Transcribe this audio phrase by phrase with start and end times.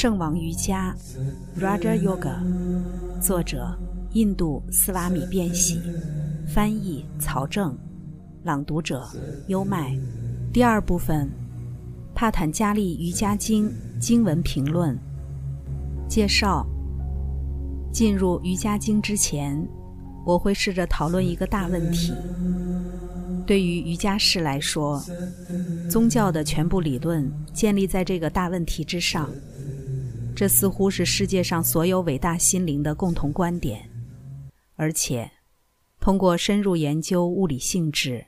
[0.00, 0.94] 圣王瑜伽
[1.58, 2.36] （Raja Yoga），
[3.20, 3.76] 作者
[4.12, 5.80] 印度斯瓦米·变喜，
[6.46, 7.76] 翻译曹正，
[8.44, 9.04] 朗读者
[9.48, 9.98] 优麦。
[10.52, 11.28] 第二部分，
[12.14, 14.96] 帕坦加利瑜伽经经文评论
[16.08, 16.64] 介绍。
[17.90, 19.68] 进入瑜伽经之前，
[20.24, 22.14] 我会试着讨论一个大问题。
[23.44, 25.02] 对于瑜伽士来说，
[25.90, 29.28] 宗教的全部理论建立在这个大问题之上。
[30.38, 33.90] 这似乎是世界上所有伟大心灵的共同观点，
[34.76, 35.28] 而且
[35.98, 38.24] 通过深入研究物理性质，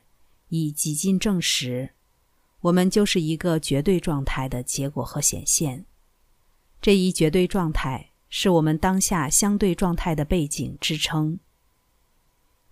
[0.49, 1.91] 以几近证实，
[2.59, 5.85] 我们就是一个绝对状态的结果和显现。
[6.81, 11.39] 这一绝对状态是我们当下相对状态的背景支撑。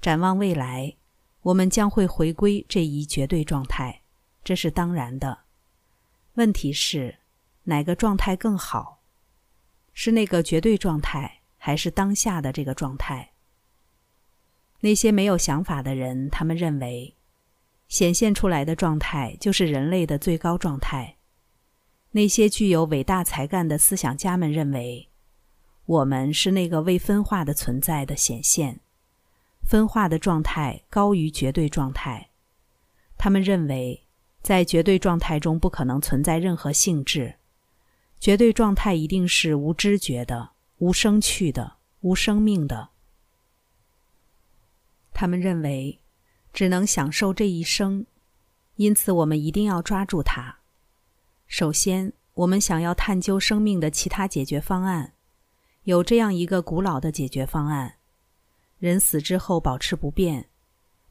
[0.01, 0.97] 展望未来，
[1.43, 4.01] 我们将会回归这一绝对状态，
[4.43, 5.45] 这是当然的。
[6.33, 7.19] 问题是，
[7.63, 8.98] 哪个状态更好？
[10.01, 13.31] 是那个绝对状态，还是当下的这个状态？
[14.79, 17.17] 那些没有想法的人，他们认为，
[17.89, 21.17] 显现出来的状态就是人类的最高状态。
[22.11, 25.09] 那些具有伟大才干的思想家们认为，
[25.85, 28.79] 我们是那个未分化的存在的显现，
[29.67, 32.29] 分化的状态高于绝对状态。
[33.17, 34.07] 他们认为，
[34.41, 37.38] 在绝对状态中不可能存在任何性质。
[38.19, 42.89] 绝对状态一定是无知觉的、无生趣的、无生命的。
[45.13, 45.99] 他们认为，
[46.51, 48.05] 只能享受这一生，
[48.75, 50.59] 因此我们一定要抓住它。
[51.47, 55.13] 首先，我们想要探究生命的其他解决方案。
[55.83, 57.95] 有这样一个古老的解决方案：
[58.77, 60.49] 人死之后保持不变，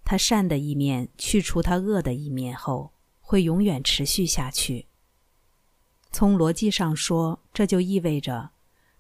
[0.05, 4.88] 他善的一面去除他恶的一面后，会永远持续下去。
[6.11, 8.51] 从逻辑上说，这就意味着，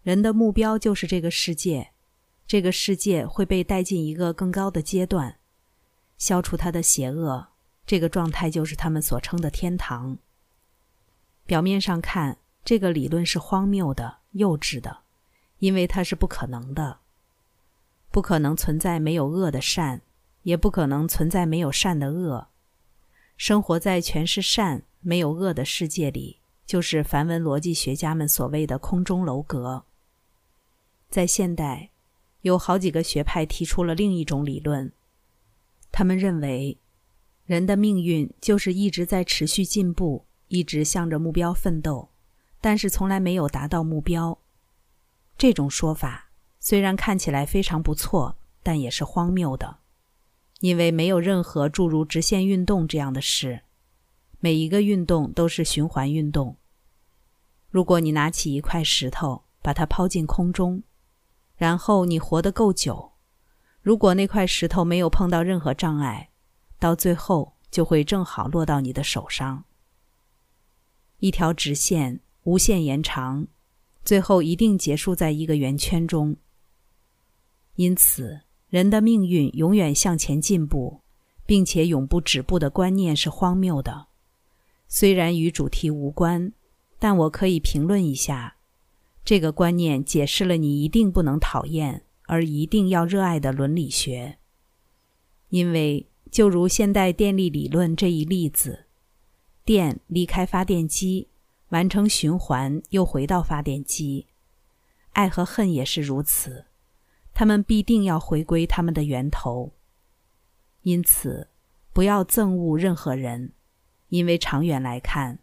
[0.02, 1.90] 人的目标就是这个世界，
[2.46, 5.38] 这个世界会被带进一个更高的阶段，
[6.16, 7.48] 消除他的邪恶，
[7.86, 10.18] 这个状态就是他们所称的天堂。
[11.46, 14.98] 表面上看，这个理论是荒谬的、幼稚的，
[15.58, 16.98] 因为它是不可能的，
[18.10, 20.02] 不可能存在没有恶的善，
[20.42, 22.48] 也不可能存在没有善的恶，
[23.38, 26.37] 生活在全是善、没有恶的世界里。
[26.68, 29.84] 就是梵文逻辑学家们所谓的空中楼阁。
[31.08, 31.88] 在现代，
[32.42, 34.92] 有好几个学派提出了另一种理论。
[35.90, 36.76] 他们认为，
[37.46, 42.10] 人的命运就是一直在持续进步，一直向着目标奋斗，
[42.60, 44.38] 但是从来没有达到目标。
[45.38, 46.28] 这种说法
[46.60, 49.78] 虽然看起来非常不错，但也是荒谬的，
[50.60, 53.62] 因为没有任何诸如直线运动这样的事。
[54.40, 56.56] 每一个运动都是循环运动。
[57.70, 60.82] 如果你拿起一块石头，把它抛进空中，
[61.56, 63.12] 然后你活得够久，
[63.82, 66.30] 如果那块石头没有碰到任何障碍，
[66.78, 69.64] 到最后就会正好落到你的手上。
[71.18, 73.46] 一条直线无限延长，
[74.04, 76.36] 最后一定结束在一个圆圈中。
[77.74, 81.02] 因此，人的命运永远向前进步，
[81.44, 84.07] 并且永不止步的观念是荒谬的。
[84.88, 86.52] 虽然与主题无关，
[86.98, 88.56] 但我可以评论一下。
[89.22, 94.38] 这个观念解释了你一定不能讨厌而一定要热爱的伦理学。
[95.50, 98.86] 因为，就如现代电力理论这一例子，
[99.64, 101.28] 电离开发电机，
[101.68, 104.26] 完成循环，又回到发电机。
[105.12, 106.64] 爱和恨也是如此，
[107.34, 109.72] 他们必定要回归他们的源头。
[110.82, 111.48] 因此，
[111.92, 113.52] 不要憎恶任何人。
[114.08, 115.38] 因为长远来看，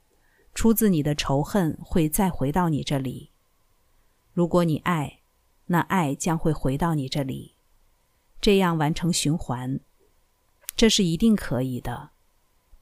[0.54, 3.32] 出自你的仇恨会再回到你这里。
[4.34, 5.20] 如果你爱，
[5.68, 7.56] 那爱将会回到你这里，
[8.42, 9.80] 这样完成循环，
[10.76, 12.12] 这是一定可以的。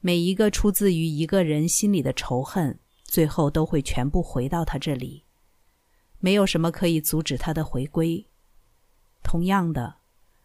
[0.00, 5.24] 每一个出自于一个人心里的仇恨，最后都会全部回到他这里，
[6.18, 8.26] 没有什么可以阻止他的回归。
[9.22, 9.96] 同样的，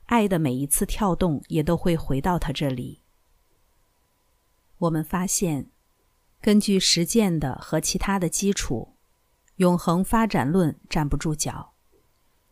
[0.05, 3.01] 爱的每一次跳动也都会回到他这里。
[4.79, 5.69] 我们发现，
[6.41, 8.95] 根据实践的和其他的基础，
[9.57, 11.73] 永恒发展论站不住脚，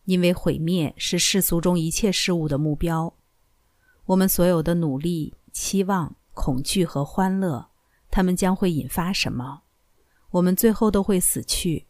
[0.05, 3.13] 因为毁灭是世俗中一切事物的目标。
[4.07, 7.69] 我们所有的努力、期望、恐惧和欢乐，
[8.11, 9.63] 它们将会引发什么？
[10.31, 11.87] 我们最后都会死去。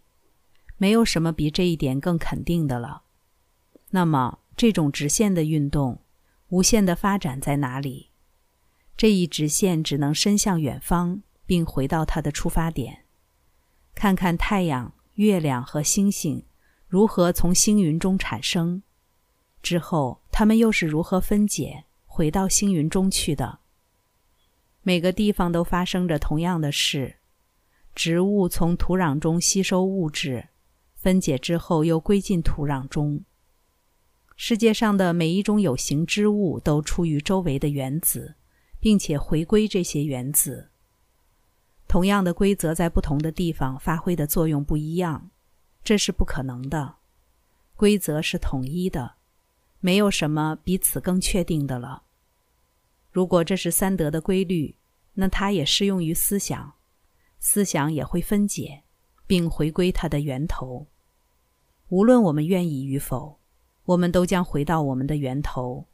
[0.78, 3.02] 没有什么比这一点更肯定的了。
[3.90, 6.04] 那么，这种直线的运动、
[6.50, 8.07] 无限的发展在哪里？
[8.98, 13.06] 这一直线只能伸向远方，并回到它的出发点。
[13.94, 16.44] 看看太阳、月亮和星星
[16.88, 18.82] 如何从星云中产生，
[19.62, 23.60] 之后它们又是如何分解回到星云中去的。
[24.82, 27.18] 每个地方都发生着同样的事：
[27.94, 30.48] 植物从土壤中吸收物质，
[30.96, 33.24] 分解之后又归进土壤中。
[34.36, 38.37] 世界上的每一种有形之物都出于周围的原子，
[38.80, 40.70] 并且回归这些原子。
[41.88, 45.32] 同样的规则在不同的地方发挥的作用不一样，
[45.84, 46.96] 这是不可能的。
[47.76, 49.16] 规则是统一的，
[49.80, 52.04] 没有什么比此更确定的了。
[53.12, 54.76] 如果这是三德的规律，
[55.14, 56.74] 那它也适用于思想，
[57.40, 58.84] 思想也会分解，
[59.26, 60.88] 并回归它的源头。
[61.90, 63.40] 无论我们愿意与否，
[63.86, 65.88] 我们都将回到我们的源头，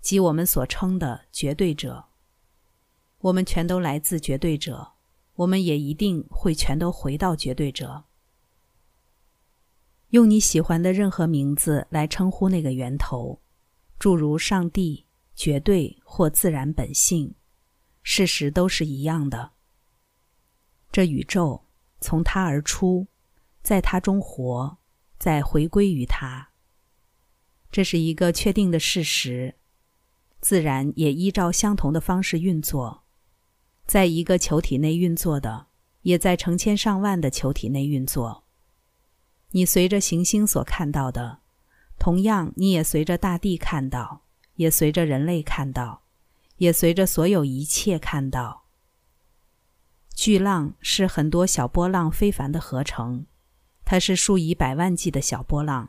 [0.00, 2.09] 即我们所称的绝对者。
[3.20, 4.92] 我们全都来自绝对者。
[5.36, 8.04] 我们也一定会全都回到绝对者。
[10.10, 13.40] 用你喜欢的任何名字来称呼那个源头，
[13.98, 17.34] 诸如上帝、绝对或自然本性，
[18.02, 19.52] 事实都是一样的。
[20.92, 21.64] 这宇宙
[22.00, 23.06] 从它而出，
[23.62, 24.76] 在它中活，
[25.18, 26.50] 再回归于它。
[27.70, 29.54] 这是一个确定的事实。
[30.40, 33.04] 自然也依照相同的方式运作。
[33.90, 35.66] 在一个球体内运作的，
[36.02, 38.44] 也在成千上万的球体内运作。
[39.50, 41.40] 你随着行星所看到的，
[41.98, 44.22] 同样你也随着大地看到，
[44.54, 46.02] 也随着人类看到，
[46.58, 48.62] 也随着所有一切看到。
[50.14, 53.26] 巨浪是很多小波浪非凡的合成，
[53.84, 55.88] 它是数以百万计的小波浪。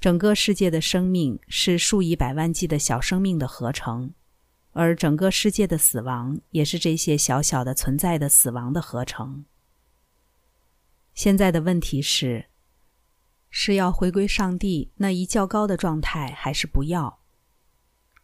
[0.00, 4.14] 整个世界的生命是数以百万计的小生命的合成。
[4.74, 9.44] 而整个世界的死亡也是这些小小的存在的死亡的合成。
[11.14, 12.46] 现在的问题是：
[13.50, 17.20] 是要回归上帝那一较高的状态，还是不要？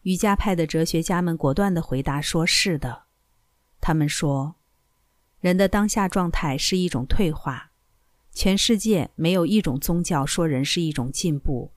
[0.01, 3.03] 瑜伽派的哲学家们果断的回答说：“是的。”
[3.79, 4.55] 他们说
[5.39, 7.71] ：“人的当下状态是一种退化，
[8.33, 11.71] 全世界没有一种宗教说人是一种进步。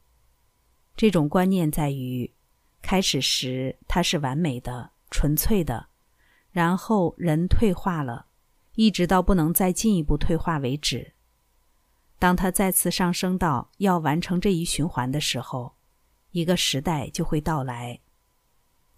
[0.97, 2.33] 这种观念在于。”
[2.85, 5.89] 开始时，它是完美的、纯粹的，
[6.51, 8.27] 然后人退化了，
[8.75, 11.15] 一直到不能再进一步退化为止。
[12.19, 15.77] 当他再次上升到要完成这一循环的时候，
[16.33, 18.01] 一个时代就会到来。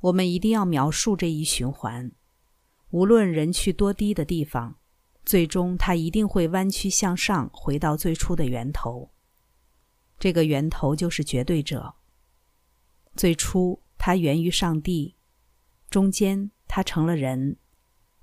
[0.00, 2.11] 我们一定要描述这一循环。
[2.91, 4.75] 无论人去多低的地方，
[5.25, 9.09] 最终他一定会弯曲向上，回到最初的源头。
[10.19, 11.94] 这个源头就是绝对者。
[13.17, 15.17] 最初，它源于上帝；
[15.89, 17.57] 中间，它成了人；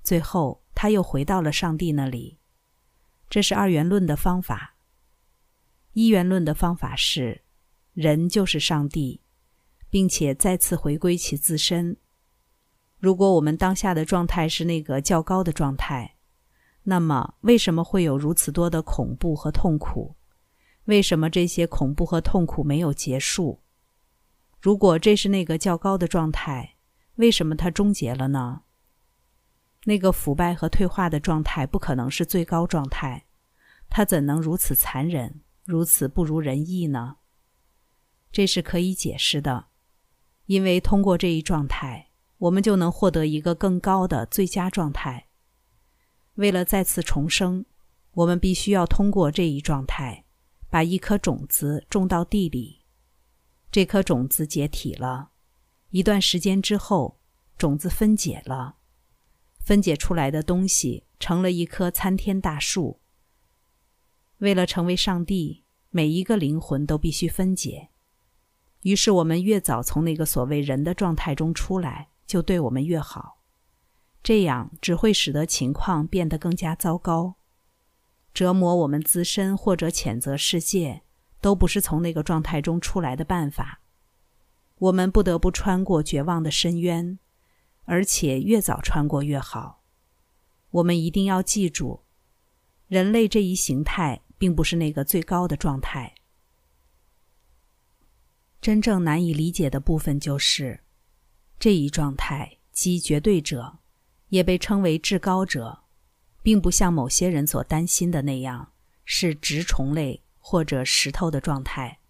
[0.04, 2.38] 最后，它又回到了上帝那里。
[3.28, 4.76] 这是二元论的方法。
[5.94, 7.42] 一元论的方法是，
[7.92, 9.20] 人就是上帝，
[9.90, 11.96] 并且再次回归其自身。
[12.98, 16.16] 如果我们当下的状态是那个较高的状态，
[16.84, 20.14] 那么为什么会有如此多的恐怖和痛苦？
[20.84, 23.63] 为什么这些恐怖和痛苦没有结束？
[24.64, 26.76] 如果这是那个较高的状态，
[27.16, 28.62] 为什么它终结了呢？
[29.84, 33.26] 那个腐败和退化的状态不可能是最高状态，
[33.90, 37.16] 它怎能如此残忍，如此不如人意呢？
[38.32, 39.66] 这是可以解释的，
[40.46, 45.26] 因为通过这一状态，我们就能获得一个更高的最佳状态。
[46.36, 47.66] 为了再次重生，
[48.12, 50.24] 我们必须要通过这一状态，
[50.70, 52.83] 把一颗种子种到地里。
[53.74, 55.30] 这颗种子解体了，
[55.90, 57.18] 一段时间之后，
[57.58, 58.76] 种子分解了，
[59.58, 63.00] 分解出来的东西成了一棵参天大树。
[64.38, 67.88] 为了成为上帝，每一个灵魂都必须分解。
[68.82, 73.40] 于是，我们越早从那个所谓人的状态中出来，就对我们越好。
[74.22, 77.34] 这样只会使得情况变得更加糟糕，
[78.32, 81.02] 折磨我们自身或者谴责世界。
[81.44, 83.82] 都不是从那个状态中出来的办法。
[84.76, 87.18] 我们不得不穿过绝望的深渊，
[87.84, 89.84] 而且越早穿过越好。
[90.70, 92.04] 我们一定要记住，
[92.88, 96.14] 人类这一形态并不是那个最高的状态。
[98.62, 100.82] 真正难以理解的部分就是，
[101.58, 103.80] 这一状态即绝对者，
[104.30, 105.82] 也被称为至高者，
[106.42, 108.72] 并不像某些人所担心的那样
[109.04, 110.23] 是直虫类。
[110.46, 112.00] 或者石头的状态。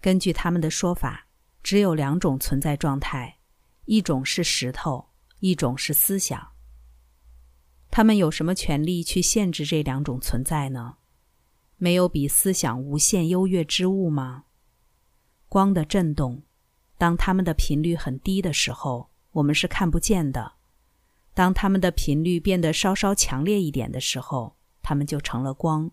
[0.00, 1.26] 根据他们的说法，
[1.62, 3.36] 只有两种存在状态：
[3.84, 6.52] 一种是石头，一种是思想。
[7.90, 10.96] 他们有什么权利去限制这两种存在呢？
[11.76, 14.44] 没有比思想无限优越之物吗？
[15.50, 16.42] 光的震动，
[16.96, 20.54] 当它们的频率很低的时候，我们是看不见的；
[21.34, 25.90] 当它们的频率变得稍稍强烈一点的时候，它们就成了光。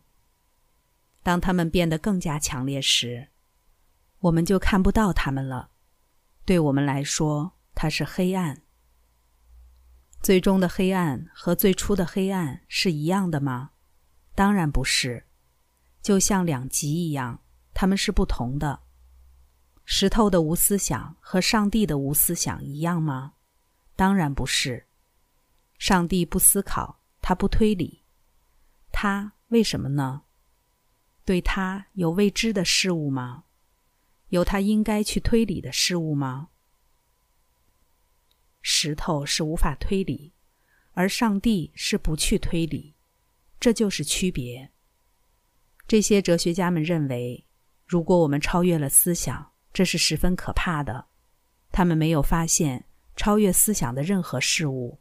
[1.24, 3.30] 当它们变得更加强烈时，
[4.20, 5.70] 我们就看不到它们了。
[6.46, 8.62] 对我们来说，它是黑暗。
[10.22, 13.72] 最终的黑暗和最初的黑暗是一样的吗？
[14.36, 15.26] 当然不是，
[16.02, 17.42] 就像两极一样，
[17.74, 18.82] 它们是不同的。
[19.84, 23.34] 石头的无思想和上帝的无思想一样吗？
[23.96, 24.88] 当然不是。
[25.78, 28.04] 上帝不思考，他不推理，
[28.92, 30.22] 他为什么呢？
[31.24, 33.44] 对他有未知的事物吗？
[34.30, 36.50] 有他应该去推理的事物吗？
[38.62, 40.34] 石头是无法推理，
[40.94, 42.96] 而上帝是不去推理，
[43.60, 44.72] 这就是区别。
[45.88, 47.46] 这些哲学家们认为，
[47.86, 51.08] 如果我们超越了思想，这是十分可怕的。
[51.72, 52.86] 他们没有发现
[53.16, 55.00] 超越思想的任何事物。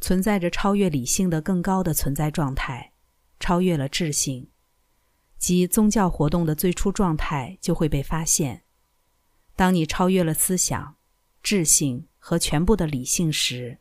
[0.00, 2.92] 存在着超越理性的更高的存在状态，
[3.40, 4.50] 超越了智性，
[5.46, 8.62] 即宗教活动的最初状态就会被发现。
[9.54, 10.96] 当你超越了思想。
[11.42, 13.76] 智性和全部的理性时，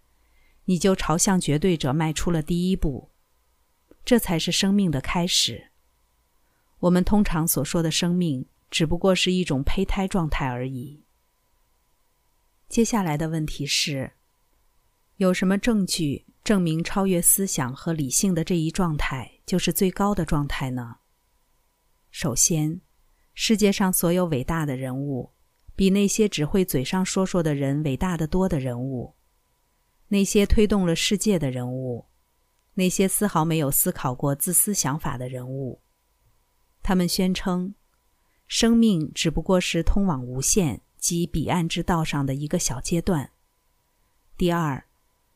[0.66, 3.08] 你就朝向绝对者迈出了第一步，
[4.04, 5.70] 这才是生命的开始。
[6.80, 11.06] 我们通常所说的生命，只不过是一种胚胎状态而已。
[12.68, 14.12] 接下来的问题是：
[15.16, 20.98] 有什么证据证明超越思想和理性的这一状态就是最高的状态呢？
[22.14, 22.80] 首先，
[23.34, 25.32] 世界上所有伟大的人物。
[25.76, 29.16] 比那些只会嘴上说说的人伟大的多的人物，
[30.10, 32.06] 那些推动了世界的人物，
[32.76, 35.82] 那些丝毫没有思考过自私想法的人物，
[36.84, 37.74] 他们宣称，
[38.48, 43.32] 生命只不过是通往无限及彼岸之道上的一个小阶段。
[44.38, 44.86] 第二，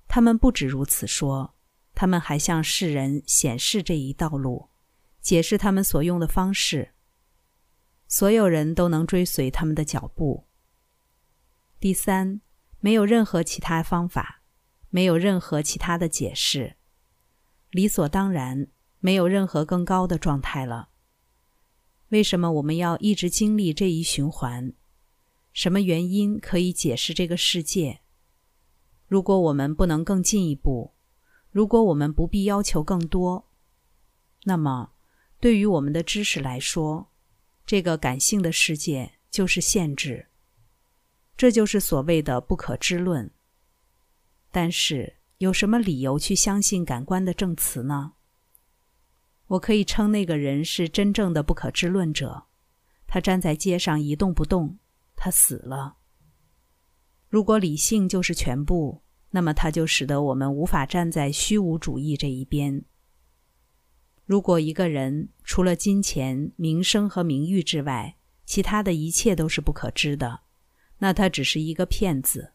[0.07, 1.55] 他们不止如此说，
[1.95, 4.69] 他们还向世人显示这一道路，
[5.27, 6.93] 解释他们所用的方式。
[8.07, 10.45] 所有人都能追随他们的脚步。
[11.81, 12.39] 第三，
[12.79, 14.41] 没有任何其他方法，
[14.89, 16.77] 没有任何其他的解释，
[17.71, 18.67] 理所当然，
[19.01, 20.91] 没有任何更高的状态了。
[22.07, 24.71] 为什么我们要一直经历这一循环？
[25.51, 27.99] 什么原因可以解释这个世界？
[29.09, 30.93] 如果我们不能更进一步，
[31.51, 33.49] 如果我们不必要求更多，
[34.45, 34.93] 那么，
[35.39, 37.11] 对于我们的知识来说，
[37.65, 40.27] 这个感性的世界就是限制，
[41.35, 43.29] 这就是所谓的不可知论。
[44.51, 48.13] 但是有什么理由去相信感官的证词呢？
[49.47, 52.45] 我可以称那个人是真正的不可知论者。
[53.05, 54.77] 他站在街上一动不动，
[55.15, 55.97] 他死了。
[57.29, 62.83] 如果理性就是全部，那么它就使得我们无法站在虚无主义这一边。
[64.27, 70.41] 如果一个人除了金钱、名声和名誉之外，其他的一切都是不可知的，
[70.97, 72.51] 那他只是一个骗子。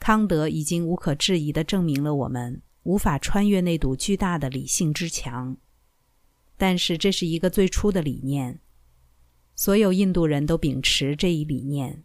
[0.00, 5.56] 康德已经无可置疑地证明了我们无法穿越那堵巨大的理性之墙。
[6.56, 8.58] 但是这是一个最初的理念，
[9.54, 12.02] 所有印度人都秉持这一理念，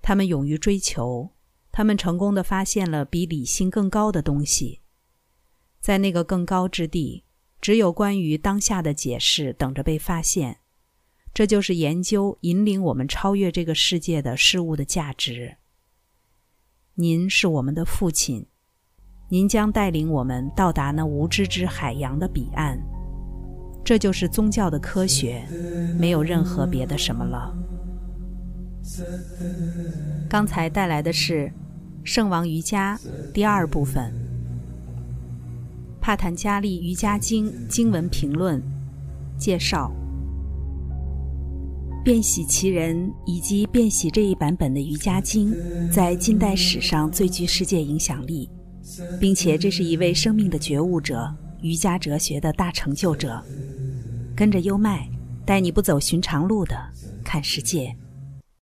[0.00, 1.32] 他们勇于追求，
[1.70, 4.80] 他们成功地发现了比理性更高的东西，
[5.80, 7.24] 在那个更高之地。
[7.64, 10.58] 只有关于当下的解释等着被发现，
[11.32, 15.56] 这就是研究引领我们超越这个世界的事物的价值。
[16.96, 18.44] 您是我们的父亲，
[19.30, 22.78] 您将带领我们到达那无知之海洋的彼岸。
[23.82, 25.42] 这就是宗教的科学，
[25.98, 27.56] 没有任何别的什么了。
[30.28, 31.46] 刚才带来的是
[32.04, 32.98] 《圣王瑜伽》
[33.32, 34.23] 第二部分。
[36.04, 38.62] 帕坦加利瑜伽经经文评论
[39.38, 39.90] 介绍：
[42.04, 45.50] 变喜其人以及变喜这一版本的瑜伽经，
[45.90, 48.50] 在近代史上最具世界影响力，
[49.18, 53.42] 并且这是一位生命的觉悟者、瑜伽哲学的大成就者。
[54.36, 55.08] 跟着优麦，
[55.46, 56.76] 带你不走寻常路的
[57.24, 57.96] 看世界。